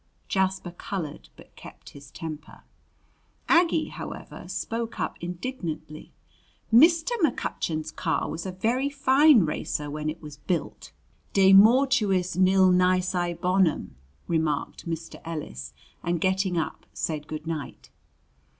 Jasper 0.27 0.71
colored, 0.71 1.29
but 1.35 1.55
kept 1.55 1.91
his 1.91 2.09
temper. 2.09 2.63
Aggie, 3.47 3.89
however, 3.89 4.47
spoke 4.47 4.99
up 4.99 5.15
indignantly. 5.21 6.11
"Mr. 6.73 7.11
McCutcheon's 7.23 7.91
car 7.91 8.27
was 8.27 8.47
a 8.47 8.51
very 8.51 8.89
fine 8.89 9.41
racer 9.41 9.91
when 9.91 10.09
it 10.09 10.19
was 10.19 10.37
built." 10.37 10.91
"De 11.33 11.53
mortuis 11.53 12.35
nil 12.35 12.71
nisi 12.71 13.33
bonum," 13.35 13.95
remarked 14.27 14.89
Mr. 14.89 15.21
Ellis, 15.23 15.71
and 16.01 16.19
getting 16.19 16.57
up 16.57 16.87
said 16.95 17.27
good 17.27 17.45
night. 17.45 17.91